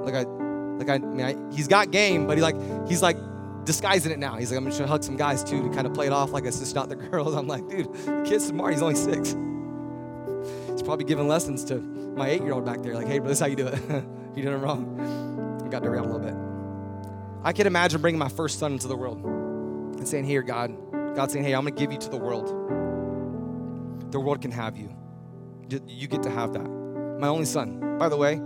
[0.00, 0.24] Like I,
[0.78, 2.56] like I, I mean, I, he's got game, but he like
[2.88, 3.16] he's like
[3.64, 4.36] disguising it now.
[4.36, 6.30] He's like, I'm just gonna hug some guys too to kind of play it off
[6.30, 7.34] like it's just not the girls.
[7.34, 8.72] I'm like, dude, the kid's smart.
[8.72, 9.36] He's only six.
[10.70, 12.94] He's probably giving lessons to my eight-year-old back there.
[12.94, 13.78] Like, hey, bro, this is how you do it.
[14.34, 15.60] you did it wrong.
[15.64, 16.34] I got derailed a little bit.
[17.44, 20.74] I can imagine bringing my first son into the world and saying, here, God,
[21.14, 22.48] God saying, hey, I'm gonna give you to the world.
[24.12, 24.94] The world can have you.
[25.86, 26.66] You get to have that.
[27.18, 27.98] My only son.
[27.98, 28.40] By the way,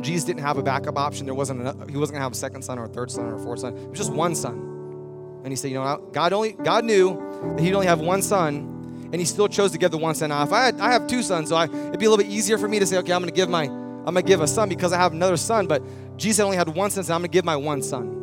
[0.00, 1.26] Jesus didn't have a backup option.
[1.26, 3.36] There wasn't a, he wasn't gonna have a second son or a third son or
[3.36, 3.76] a fourth son.
[3.76, 5.40] It was just one son.
[5.44, 7.14] And he said, you know, God only God knew
[7.56, 10.30] that he'd only have one son, and he still chose to give the one son.
[10.30, 12.28] Now, if I had I have two sons, so I, it'd be a little bit
[12.32, 14.68] easier for me to say, okay, I'm gonna give my I'm gonna give a son
[14.68, 15.66] because I have another son.
[15.66, 15.82] But
[16.16, 18.18] Jesus only had one son, so I'm gonna give my one son.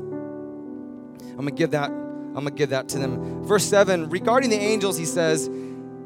[1.31, 1.89] I'm gonna give that.
[1.89, 3.43] I'm gonna give that to them.
[3.43, 4.09] Verse seven.
[4.09, 5.49] Regarding the angels, he says,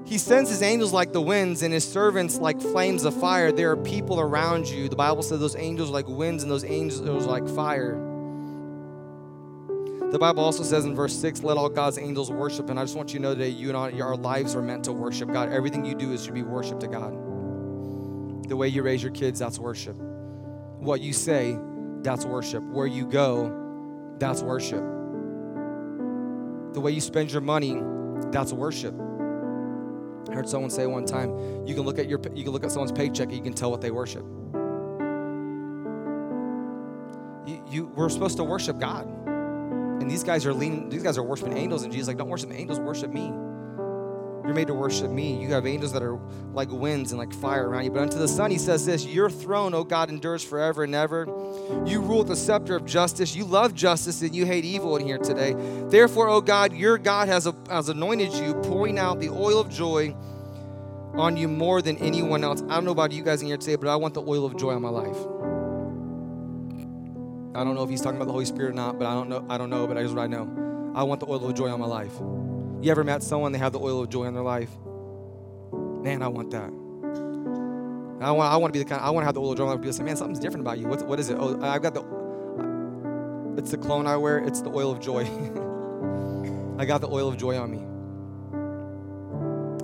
[0.06, 3.52] he sends his angels like the winds and his servants like flames of fire.
[3.52, 4.90] There are people around you.
[4.90, 7.96] The Bible says those angels like winds and those angels like fire.
[10.12, 12.70] The Bible also says in verse 6, let all God's angels worship.
[12.70, 14.84] And I just want you to know today, you and I, our lives are meant
[14.84, 15.52] to worship God.
[15.52, 17.14] Everything you do is to be worship to God.
[18.48, 19.96] The way you raise your kids, that's worship.
[19.96, 21.58] What you say,
[22.02, 22.62] that's worship.
[22.64, 24.84] Where you go, that's worship.
[26.74, 27.82] The way you spend your money,
[28.32, 28.94] that's worship.
[30.30, 32.72] I heard someone say one time, you can look at your you can look at
[32.72, 34.24] someone's paycheck and you can tell what they worship.
[37.46, 39.08] You, you we're supposed to worship God.
[39.28, 42.52] And these guys are leaning, these guys are worshiping angels, and Jesus like, don't worship
[42.52, 43.32] angels, worship me.
[44.46, 45.42] You're made to worship me.
[45.42, 46.20] You have angels that are
[46.54, 47.92] like winds and like fire around you.
[47.92, 51.26] But unto the Son, he says this Your throne, O God, endures forever and ever.
[51.86, 53.36] You rule the scepter of justice.
[53.36, 55.56] You love justice and you hate evil in here today.
[55.88, 59.70] Therefore, O God, your God has, a, has anointed you, pouring out the oil of
[59.70, 60.14] joy
[61.14, 62.62] on you more than anyone else.
[62.64, 64.58] I don't know about you guys in here today, but I want the oil of
[64.58, 65.18] joy on my life.
[67.56, 69.30] I don't know if he's talking about the Holy Spirit or not, but I don't
[69.30, 69.46] know.
[69.48, 70.92] I don't know, but here's what I know.
[70.96, 72.14] I want the oil of joy on my life.
[72.84, 74.70] You ever met someone they have the oil of joy in their life?
[75.72, 76.70] Man, I want that.
[78.22, 79.02] I want, I want to be the kind.
[79.02, 79.78] I want to have the oil of joy.
[79.78, 80.88] Be like, man, something's different about you.
[80.88, 81.38] What, what is it?
[81.40, 82.04] Oh, I've got the.
[83.58, 84.40] It's the clone I wear.
[84.40, 85.22] It's the oil of joy.
[86.78, 87.78] I got the oil of joy on me.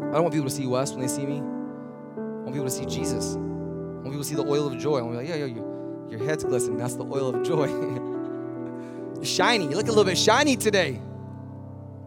[0.09, 1.37] I don't want people to see Wes when they see me.
[1.37, 3.35] I want people to see Jesus.
[3.35, 4.97] I want people to see the oil of joy.
[4.97, 6.77] I want to be like, yeah, yeah, you, your head's glistening.
[6.77, 7.67] That's the oil of joy.
[9.15, 9.69] You're shiny.
[9.69, 10.99] You look a little bit shiny today.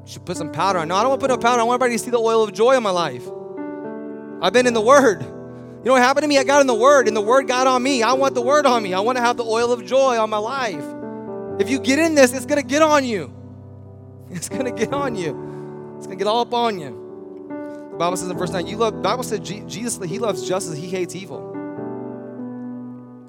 [0.05, 0.89] Should put some powder on.
[0.89, 1.61] No, I don't want to put no powder.
[1.61, 3.27] I want everybody to see the oil of joy in my life.
[4.41, 5.23] I've been in the Word.
[5.23, 6.39] You know what happened to me?
[6.39, 8.03] I got in the Word, and the Word got on me.
[8.03, 8.95] I want the Word on me.
[8.95, 10.85] I want to have the oil of joy on my life.
[11.61, 13.33] If you get in this, it's going to get on you.
[14.31, 15.95] It's going to get on you.
[15.97, 16.99] It's going to get all up on you.
[17.93, 20.77] The Bible says in verse 9, you love, the Bible says Jesus, he loves justice,
[20.77, 21.51] he hates evil.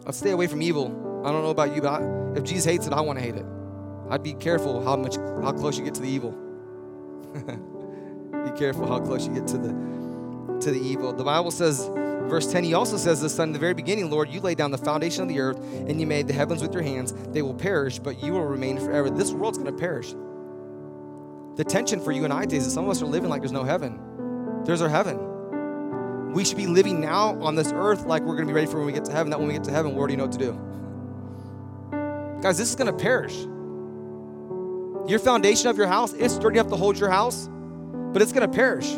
[0.06, 1.22] I'll stay away from evil.
[1.26, 3.36] I don't know about you, but I, if Jesus hates it, I want to hate
[3.36, 3.46] it.
[4.10, 6.43] I'd be careful how much how close you get to the evil.
[7.34, 9.94] Be careful how close you get to the
[10.62, 11.14] to the evil.
[11.14, 14.40] The Bible says, verse 10, he also says this in the very beginning, Lord, you
[14.40, 17.14] laid down the foundation of the earth and you made the heavens with your hands.
[17.32, 19.10] They will perish, but you will remain forever.
[19.10, 20.16] This world's going to perish.
[21.56, 23.42] The tension for you and I today is that some of us are living like
[23.42, 24.64] there's no heaven.
[24.66, 26.32] There's our heaven.
[26.34, 28.78] We should be living now on this earth like we're going to be ready for
[28.78, 29.30] when we get to heaven.
[29.30, 30.60] That when we get to heaven, we already know what to do.
[32.42, 33.46] Guys, this is going to perish.
[35.08, 37.50] Your foundation of your house, is sturdy enough to hold your house,
[38.14, 38.90] but it's going to perish.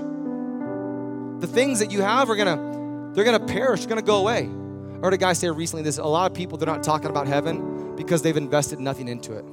[1.41, 4.05] The things that you have are going to, they're going to perish, they're going to
[4.05, 4.49] go away.
[4.49, 7.27] I heard a guy say recently this, a lot of people, they're not talking about
[7.27, 9.45] heaven because they've invested nothing into it.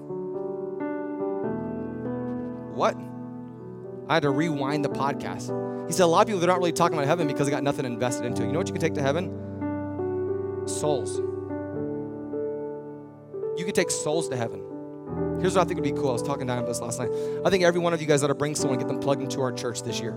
[2.74, 2.96] What?
[4.08, 5.86] I had to rewind the podcast.
[5.86, 7.62] He said a lot of people they're not really talking about heaven because they got
[7.62, 8.46] nothing invested into it.
[8.46, 9.30] You know what you can take to heaven?
[10.66, 11.18] Souls.
[13.58, 14.71] You can take souls to heaven.
[15.40, 16.10] Here's what I think would be cool.
[16.10, 17.10] I was talking to him this last night.
[17.44, 19.22] I think every one of you guys ought to bring someone and get them plugged
[19.22, 20.16] into our church this year.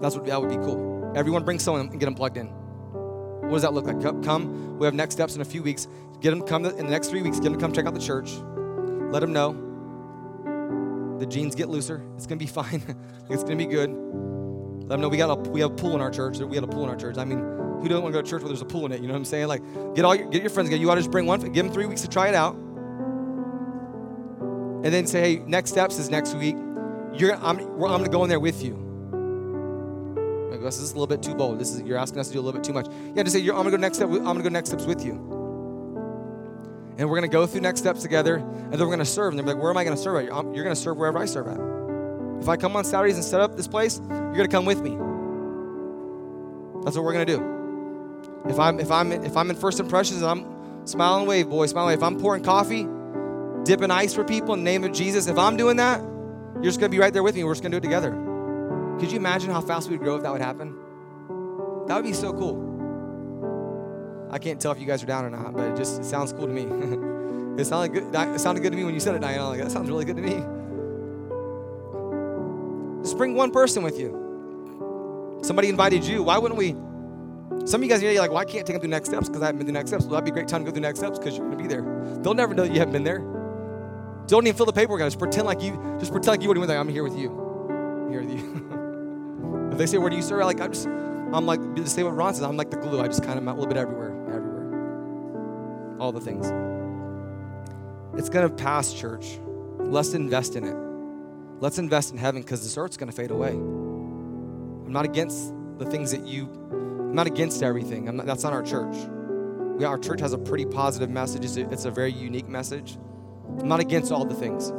[0.00, 1.12] That's what that would be cool.
[1.16, 2.46] Everyone bring someone and get them plugged in.
[2.46, 4.00] what does that look like?
[4.24, 5.86] Come, we have next steps in a few weeks.
[6.20, 7.38] Get them come in the next three weeks.
[7.38, 8.32] Get them to come check out the church.
[9.12, 9.64] Let them know
[11.18, 12.02] the jeans get looser.
[12.16, 12.82] It's gonna be fine.
[13.30, 13.90] it's gonna be good.
[13.90, 16.38] Let them know we got a we have a pool in our church.
[16.38, 17.16] We have a pool in our church.
[17.16, 19.00] I mean, who doesn't want to go to church where there's a pool in it?
[19.00, 19.46] You know what I'm saying?
[19.46, 19.62] Like,
[19.94, 20.70] get all your, get your friends.
[20.70, 21.40] You ought to just bring one.
[21.40, 22.56] Give them three weeks to try it out,
[24.84, 26.56] and then say, hey, next steps is next week.
[27.14, 28.82] You're I'm I'm gonna go in there with you.
[30.62, 31.58] Guess this is a little bit too bold.
[31.58, 32.86] This is you're asking us to do a little bit too much.
[33.14, 34.08] Yeah, just say I'm gonna go next step.
[34.08, 35.34] I'm gonna go next steps with you
[36.96, 39.34] and we're going to go through next steps together, and then we're going to serve.
[39.34, 40.24] And they're like, where am I going to serve at?
[40.26, 41.58] You're going to serve wherever I serve at.
[42.40, 44.80] If I come on Saturdays and set up this place, you're going to come with
[44.80, 44.90] me.
[46.84, 47.50] That's what we're going to do.
[48.48, 51.88] If I'm if I'm if I'm in first impressions and I'm smiling wave, boy, smiling
[51.88, 51.98] wave.
[51.98, 52.86] If I'm pouring coffee,
[53.64, 56.00] dipping ice for people in the name of Jesus, if I'm doing that,
[56.54, 57.44] you're just to be right there with me.
[57.44, 58.10] We're just to do it together.
[59.00, 60.76] Could you imagine how fast we'd grow if that would happen?
[61.86, 62.70] That would be so cool.
[64.30, 66.32] I can't tell if you guys are down or not, but it just it sounds
[66.32, 66.62] cool to me.
[67.60, 68.40] it sounded good.
[68.40, 69.48] Sounded good to me when you said it, Diana.
[69.48, 70.42] Like that sounds really good to me.
[73.02, 75.40] Just bring one person with you.
[75.42, 76.22] Somebody invited you.
[76.22, 76.72] Why wouldn't we?
[77.66, 79.42] Some of you guys are like, well, I can't take them through next steps because
[79.42, 80.04] I haven't been through next steps.
[80.04, 81.62] Well, that'd be a great time to go through next steps because you're going to
[81.62, 81.82] be there.
[82.22, 83.33] They'll never know you haven't been there.
[84.26, 85.06] Don't even fill the paperwork out.
[85.06, 85.72] Just pretend like you.
[85.98, 86.76] Just pretend like you doing that.
[86.76, 87.30] I'm here with you.
[87.30, 89.68] I'm here with you.
[89.72, 92.34] if they say, "Where do you serve?" Like I'm just, I'm like, say what Ron
[92.34, 92.42] says.
[92.42, 93.00] I'm like the glue.
[93.00, 95.96] I just kind of a little bit everywhere everywhere.
[96.00, 96.46] all the things.
[98.18, 99.38] It's to pass, church.
[99.78, 100.76] Let's invest in it.
[101.60, 103.50] Let's invest in heaven because this earth's to fade away.
[103.50, 108.08] I'm not against the things that you, I'm not against everything.
[108.08, 108.96] I'm not, that's not our church.
[109.78, 112.98] We, our church has a pretty positive message, it's a very unique message.
[113.58, 114.72] I'm not against all the things.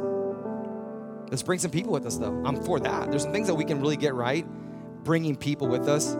[1.30, 2.42] Let's bring some people with us, though.
[2.44, 3.10] I'm for that.
[3.10, 4.46] There's some things that we can really get right.
[5.02, 6.16] Bringing people with us,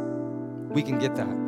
[0.70, 1.46] we can get that.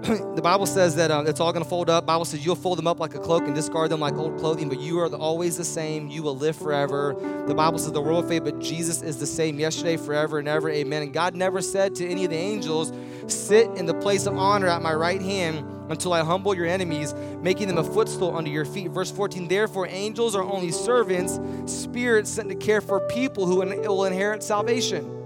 [0.34, 2.06] the Bible says that uh, it's all going to fold up.
[2.06, 4.70] Bible says you'll fold them up like a cloak and discard them like old clothing,
[4.70, 6.08] but you are always the same.
[6.08, 7.14] You will live forever.
[7.46, 10.70] The Bible says the world fade, but Jesus is the same yesterday, forever, and ever.
[10.70, 11.02] Amen.
[11.02, 12.92] And God never said to any of the angels,
[13.26, 17.14] sit in the place of honor at my right hand until I humble your enemies,
[17.40, 18.90] making them a footstool under your feet.
[18.90, 24.04] Verse 14, therefore, angels are only servants, spirits sent to care for people who will
[24.04, 25.16] inherit salvation.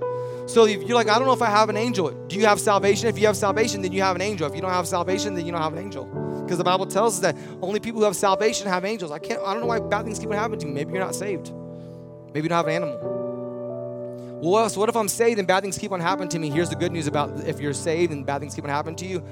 [0.47, 2.11] So if you're like, I don't know if I have an angel.
[2.11, 3.09] Do you have salvation?
[3.09, 4.47] If you have salvation, then you have an angel.
[4.47, 6.05] If you don't have salvation, then you don't have an angel.
[6.43, 9.11] Because the Bible tells us that only people who have salvation have angels.
[9.11, 10.73] I can't, I don't know why bad things keep on happening to you.
[10.73, 11.51] Maybe you're not saved.
[12.35, 14.41] Maybe you don't have an animal.
[14.43, 16.51] Well, so what if I'm saved and bad things keep on happening to me?
[16.51, 19.07] Here's the good news about if you're saved and bad things keep on happening to
[19.07, 19.25] you.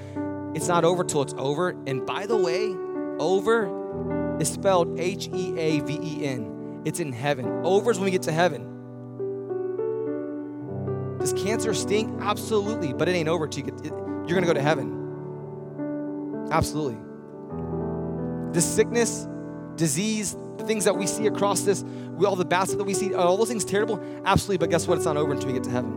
[0.55, 1.69] It's not over till it's over.
[1.87, 2.75] And by the way,
[3.19, 6.81] over is spelled H E A V E N.
[6.85, 7.61] It's in heaven.
[7.63, 8.69] Over is when we get to heaven.
[11.19, 12.21] Does cancer stink?
[12.21, 16.49] Absolutely, but it ain't over till you get, you're going to go to heaven.
[16.51, 16.97] Absolutely.
[18.51, 19.27] This sickness,
[19.75, 21.83] disease, the things that we see across this,
[22.25, 23.99] all the bad that we see, all those things terrible?
[24.25, 24.97] Absolutely, but guess what?
[24.97, 25.93] It's not over until we get to heaven.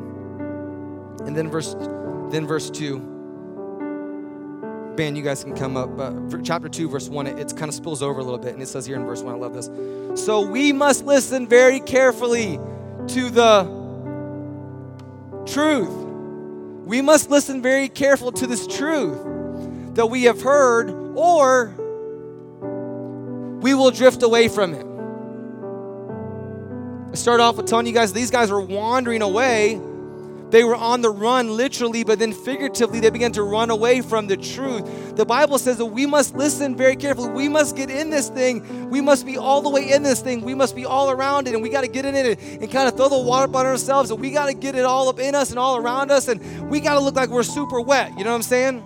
[1.27, 1.75] And then verse,
[2.31, 3.16] then verse 2
[4.97, 5.99] band, you guys can come up.
[5.99, 8.55] Uh, chapter 2, verse 1, it, it kind of spills over a little bit.
[8.55, 9.71] And it says here in verse 1, I love this.
[10.23, 12.59] So we must listen very carefully
[13.09, 13.65] to the
[15.47, 15.95] truth.
[16.87, 19.19] We must listen very careful to this truth
[19.95, 21.75] that we have heard, or
[23.61, 24.87] we will drift away from it.
[27.13, 29.81] I start off with telling you guys these guys were wandering away
[30.51, 34.29] they were on the run literally, but then figuratively, they began to run away from
[34.29, 35.17] the truth.
[35.17, 37.31] The Bible says that we must listen very carefully.
[37.31, 38.89] We must get in this thing.
[38.89, 40.43] We must be all the way in this thing.
[40.43, 42.71] We must be all around it, and we got to get in it and, and
[42.71, 45.19] kind of throw the water on ourselves, and we got to get it all up
[45.19, 48.17] in us and all around us, and we got to look like we're super wet.
[48.17, 48.85] You know what I'm saying?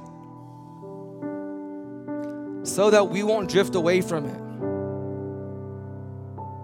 [2.65, 4.41] So that we won't drift away from it.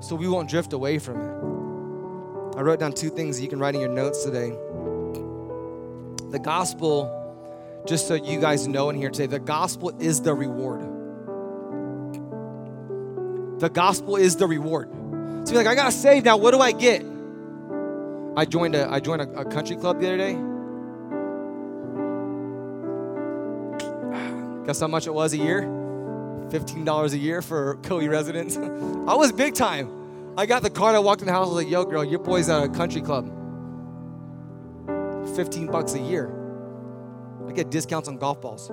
[0.03, 2.59] So we won't drift away from it.
[2.59, 4.57] I wrote down two things you can write in your notes today.
[6.31, 10.81] The gospel, just so you guys know in here today, the gospel is the reward.
[13.61, 14.91] The gospel is the reward.
[15.45, 16.37] So you're like, I got saved now.
[16.37, 17.05] What do I get?
[18.37, 20.35] I joined a I joined a, a country club the other day.
[24.67, 25.63] Guess how much it was a year?
[25.63, 28.57] $15 a year for co residents.
[29.07, 29.91] I was big time.
[30.37, 32.19] I got the card, I walked in the house, I was like, yo, girl, your
[32.19, 33.36] boy's at a country club.
[35.37, 36.33] 15 bucks a year.
[37.47, 38.71] I get discounts on golf balls.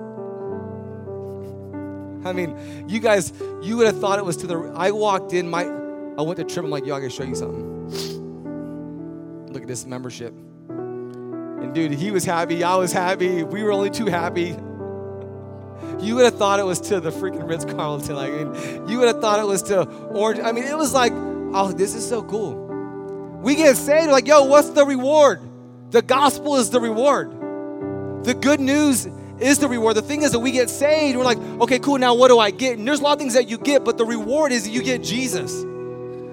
[2.26, 4.56] I mean, you guys, you would have thought it was to the.
[4.74, 6.64] I walked in, my, I went to trip.
[6.64, 7.90] I'm like, yo, I gotta show you something.
[9.52, 10.32] Look at this membership.
[10.68, 12.64] And dude, he was happy.
[12.64, 13.42] I was happy.
[13.42, 14.56] We were only too happy.
[16.00, 18.16] you would have thought it was to the freaking Ritz Carlton.
[18.16, 20.40] Like, and you would have thought it was to Orange.
[20.40, 22.54] I mean, it was like, oh, this is so cool.
[23.42, 25.40] We get saved, like, yo, what's the reward?
[25.94, 27.30] The gospel is the reward.
[28.24, 29.06] The good news
[29.38, 29.94] is the reward.
[29.94, 32.50] The thing is that we get saved, we're like, okay, cool, now what do I
[32.50, 32.78] get?
[32.78, 35.04] And there's a lot of things that you get, but the reward is you get
[35.04, 35.54] Jesus.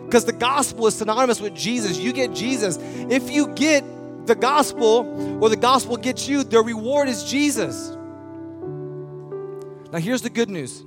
[0.03, 1.99] Because the gospel is synonymous with Jesus.
[1.99, 2.79] You get Jesus.
[2.81, 3.83] If you get
[4.25, 7.91] the gospel or the gospel gets you, the reward is Jesus.
[9.91, 10.83] Now, here's the good news.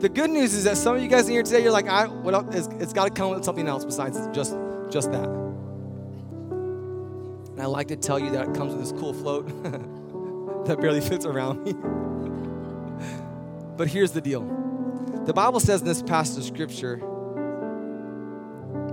[0.00, 2.06] The good news is that some of you guys in here today, you're like, I,
[2.06, 2.54] what else?
[2.54, 4.56] it's, it's got to come with something else besides just,
[4.88, 5.47] just that.
[7.58, 9.48] And I like to tell you that it comes with this cool float
[10.66, 11.72] that barely fits around me.
[13.76, 14.42] but here's the deal
[15.24, 16.98] the Bible says in this passage of scripture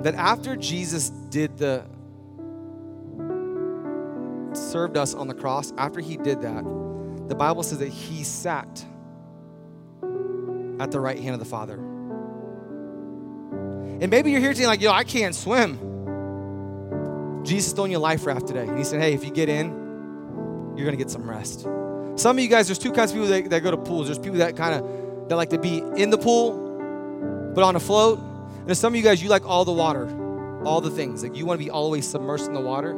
[0.01, 1.85] that after Jesus did the
[4.53, 6.63] served us on the cross, after he did that,
[7.27, 8.83] the Bible says that he sat
[10.79, 11.75] at the right hand of the Father.
[14.01, 15.94] And maybe you're here today like, yo, I can't swim.
[17.45, 18.67] Jesus throwing you a life raft today.
[18.67, 19.69] And he said, hey, if you get in,
[20.75, 21.61] you're going to get some rest.
[22.15, 24.07] Some of you guys, there's two kinds of people that, that go to pools.
[24.07, 27.79] There's people that kind of, that like to be in the pool, but on a
[27.79, 28.19] float.
[28.67, 30.07] And some of you guys, you like all the water,
[30.63, 31.23] all the things.
[31.23, 32.93] Like you want to be always submersed in the water.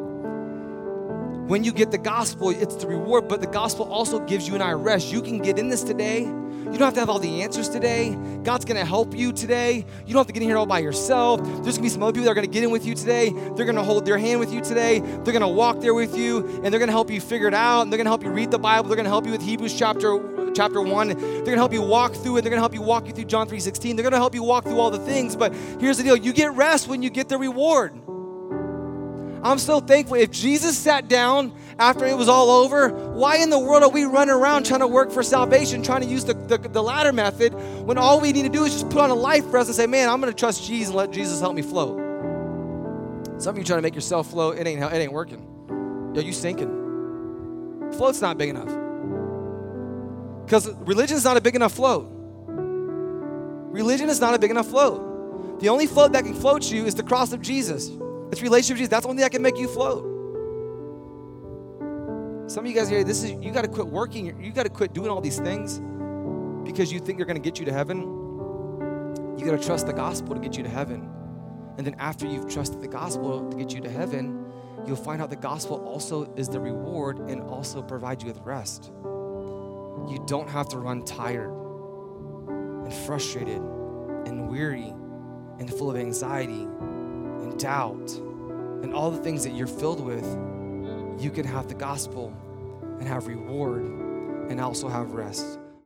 [1.47, 4.63] When you get the gospel, it's the reward, but the gospel also gives you and
[4.63, 5.11] I rest.
[5.11, 6.25] You can get in this today.
[6.71, 8.17] You don't have to have all the answers today.
[8.43, 9.85] God's gonna help you today.
[10.05, 11.41] You don't have to get in here all by yourself.
[11.63, 13.33] There's gonna be some other people that are gonna get in with you today.
[13.55, 14.99] They're gonna hold their hand with you today.
[14.99, 17.81] They're gonna walk there with you, and they're gonna help you figure it out.
[17.81, 18.89] And they're gonna help you read the Bible.
[18.89, 20.19] They're gonna help you with Hebrews chapter
[20.53, 21.09] chapter one.
[21.09, 22.41] They're gonna help you walk through it.
[22.41, 23.95] They're gonna help you walk you through John 3:16.
[23.95, 25.35] They're gonna help you walk through all the things.
[25.35, 27.93] But here's the deal: you get rest when you get the reward.
[29.43, 30.17] I'm so thankful.
[30.17, 34.03] If Jesus sat down after it was all over, why in the world are we
[34.05, 37.53] running around trying to work for salvation, trying to use the, the, the ladder method,
[37.85, 39.85] when all we need to do is just put on a life vest and say,
[39.85, 41.97] man, I'm going to trust Jesus and let Jesus help me float?
[43.39, 46.13] Some of you trying to make yourself float, it ain't, it ain't working.
[46.15, 47.91] Yo, you sinking.
[47.93, 48.69] Float's not big enough.
[50.45, 52.09] Because religion's not a big enough float.
[52.47, 55.59] Religion is not a big enough float.
[55.59, 57.91] The only float that can float you is the cross of Jesus.
[58.31, 58.89] It's relationship with Jesus.
[58.89, 60.16] That's the only thing that can make you float.
[62.47, 64.41] Some of you guys here, this is you got to quit working.
[64.41, 65.79] You got to quit doing all these things
[66.65, 68.03] because you think they're going to get you to heaven.
[69.37, 71.09] You got to trust the gospel to get you to heaven.
[71.77, 74.45] And then after you've trusted the gospel to get you to heaven,
[74.85, 78.93] you'll find out the gospel also is the reward and also provides you with rest.
[80.07, 81.51] You don't have to run tired
[82.47, 83.61] and frustrated
[84.25, 84.93] and weary
[85.59, 88.09] and full of anxiety and doubt
[88.83, 90.25] and all the things that you're filled with,
[91.19, 92.33] you can have the gospel
[92.99, 95.59] and have reward and also have rest.